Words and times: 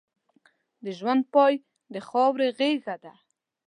د 0.83 0.85
ژوند 0.97 1.21
پای 1.33 1.53
د 1.93 1.95
خاورې 2.07 2.47
غېږه 2.57 2.95
ده. 3.03 3.13